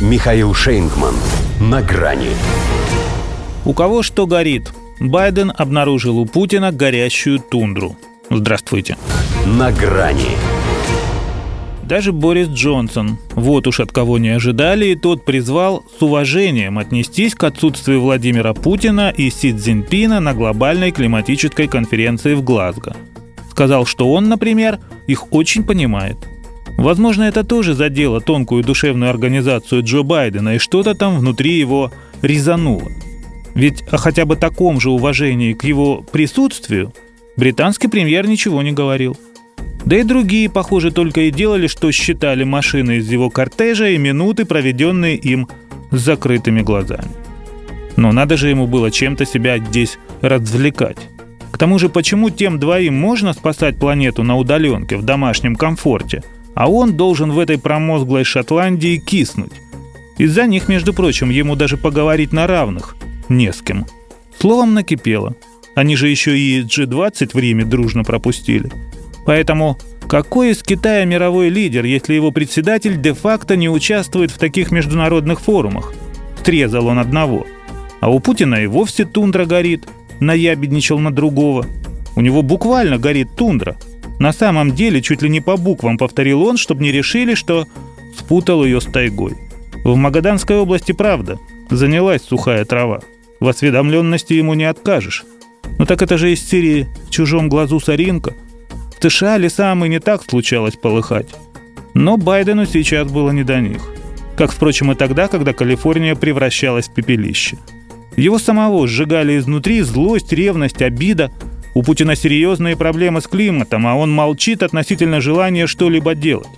[0.00, 1.14] Михаил Шейнгман.
[1.60, 2.30] На грани.
[3.64, 4.72] У кого что горит?
[4.98, 7.96] Байден обнаружил у Путина горящую тундру.
[8.28, 8.96] Здравствуйте.
[9.46, 10.36] На грани.
[11.84, 17.36] Даже Борис Джонсон, вот уж от кого не ожидали, и тот призвал с уважением отнестись
[17.36, 22.96] к отсутствию Владимира Путина и Си Цзиньпина на глобальной климатической конференции в Глазго.
[23.48, 26.16] Сказал, что он, например, их очень понимает.
[26.84, 32.92] Возможно, это тоже задело тонкую душевную организацию Джо Байдена, и что-то там внутри его резануло.
[33.54, 36.92] Ведь о хотя бы таком же уважении к его присутствию
[37.38, 39.16] британский премьер ничего не говорил–
[39.86, 44.44] да и другие, похоже, только и делали, что считали машины из его кортежа и минуты,
[44.44, 45.48] проведенные им
[45.90, 47.10] с закрытыми глазами.
[47.96, 50.98] Но надо же ему было чем-то себя здесь развлекать.
[51.50, 56.22] К тому же, почему тем двоим можно спасать планету на удаленке в домашнем комфорте,
[56.54, 59.52] а он должен в этой промозглой Шотландии киснуть?
[60.18, 62.96] Из-за них, между прочим, ему даже поговорить на равных
[63.28, 63.86] не с кем.
[64.38, 65.34] Словом, накипело.
[65.74, 68.70] Они же еще и G20 в Риме дружно пропустили–
[69.24, 69.78] Поэтому
[70.08, 75.92] какой из Китая мировой лидер, если его председатель де-факто не участвует в таких международных форумах?
[76.40, 77.46] Стрезал он одного.
[78.00, 79.88] А у Путина и вовсе тундра горит,
[80.20, 81.66] наябедничал на другого.
[82.16, 83.76] У него буквально горит тундра.
[84.18, 87.66] На самом деле чуть ли не по буквам повторил он, чтобы не решили, что
[88.16, 89.34] спутал ее с тайгой.
[89.84, 91.38] В Магаданской области правда,
[91.70, 93.00] занялась сухая трава.
[93.40, 95.24] В осведомленности ему не откажешь.
[95.78, 98.34] Ну так это же из Сирии «В чужом глазу соринка»,
[98.98, 101.28] в США лесам и не так случалось полыхать.
[101.92, 103.82] Но Байдену сейчас было не до них.
[104.36, 107.58] Как, впрочем, и тогда, когда Калифорния превращалась в пепелище.
[108.16, 111.30] Его самого сжигали изнутри злость, ревность, обида.
[111.74, 116.48] У Путина серьезные проблемы с климатом, а он молчит относительно желания что-либо делать.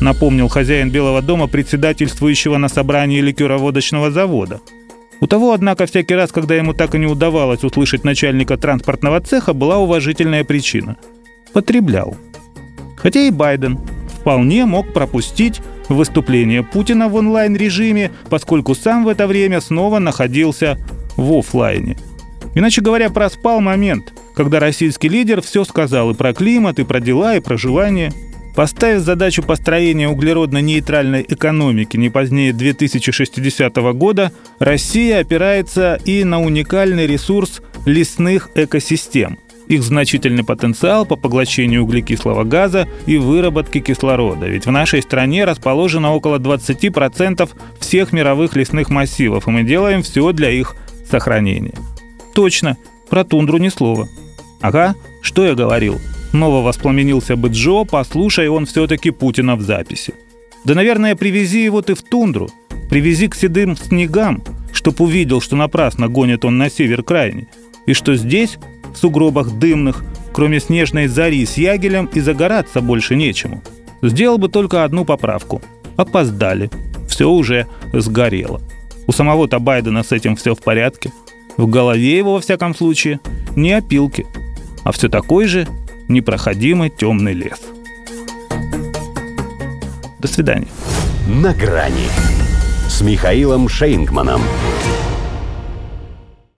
[0.00, 4.60] Напомнил хозяин Белого дома председательствующего на собрании ликероводочного завода.
[5.20, 9.52] У того, однако, всякий раз, когда ему так и не удавалось услышать начальника транспортного цеха,
[9.52, 10.96] была уважительная причина–
[11.52, 12.16] потреблял.
[12.96, 19.60] Хотя и Байден вполне мог пропустить выступление Путина в онлайн-режиме, поскольку сам в это время
[19.60, 20.78] снова находился
[21.16, 21.98] в офлайне.
[22.54, 27.36] Иначе говоря, проспал момент, когда российский лидер все сказал и про климат, и про дела,
[27.36, 28.12] и про желание.
[28.54, 37.62] Поставив задачу построения углеродно-нейтральной экономики не позднее 2060 года, Россия опирается и на уникальный ресурс
[37.86, 39.38] лесных экосистем–
[39.68, 44.46] их значительный потенциал по поглощению углекислого газа и выработке кислорода.
[44.46, 47.48] Ведь в нашей стране расположено около 20%
[47.78, 50.76] всех мировых лесных массивов, и мы делаем все для их
[51.10, 51.74] сохранения.
[52.34, 52.76] Точно,
[53.08, 54.08] про тундру ни слова.
[54.62, 56.00] Ага, что я говорил?
[56.30, 60.14] Снова воспламенился бы Джо, послушай он все-таки Путина в записи.
[60.64, 62.48] Да, наверное, привези его ты в тундру.
[62.88, 64.42] Привези к седым снегам,
[64.72, 67.48] чтоб увидел, что напрасно гонит он на север крайне.
[67.86, 68.58] И что здесь
[68.94, 73.62] в сугробах дымных, кроме снежной зари с ягелем и загораться больше нечему.
[74.00, 75.60] Сделал бы только одну поправку.
[75.96, 76.70] Опоздали.
[77.08, 78.60] Все уже сгорело.
[79.06, 81.12] У самого-то Байдена с этим все в порядке.
[81.56, 83.20] В голове его, во всяком случае,
[83.56, 84.26] не опилки,
[84.84, 85.66] а все такой же
[86.08, 87.60] непроходимый темный лес.
[90.18, 90.68] До свидания.
[91.26, 92.08] На грани
[92.88, 94.42] с Михаилом Шейнгманом.